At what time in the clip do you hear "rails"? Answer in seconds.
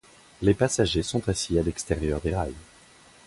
2.35-2.55